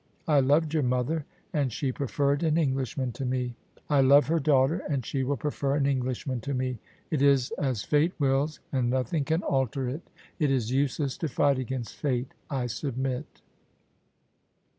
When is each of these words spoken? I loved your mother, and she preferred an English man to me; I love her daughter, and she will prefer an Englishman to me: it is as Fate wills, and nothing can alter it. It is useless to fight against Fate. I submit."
I 0.27 0.39
loved 0.39 0.73
your 0.73 0.81
mother, 0.81 1.25
and 1.53 1.71
she 1.71 1.91
preferred 1.91 2.41
an 2.41 2.57
English 2.57 2.97
man 2.97 3.11
to 3.11 3.23
me; 3.23 3.53
I 3.87 4.01
love 4.01 4.25
her 4.29 4.39
daughter, 4.39 4.81
and 4.89 5.05
she 5.05 5.23
will 5.23 5.37
prefer 5.37 5.75
an 5.75 5.85
Englishman 5.85 6.41
to 6.41 6.55
me: 6.55 6.79
it 7.11 7.21
is 7.21 7.51
as 7.59 7.83
Fate 7.83 8.13
wills, 8.17 8.59
and 8.71 8.89
nothing 8.89 9.25
can 9.25 9.43
alter 9.43 9.87
it. 9.87 10.01
It 10.39 10.49
is 10.49 10.71
useless 10.71 11.17
to 11.17 11.27
fight 11.27 11.59
against 11.59 11.95
Fate. 11.97 12.31
I 12.49 12.65
submit." 12.65 13.43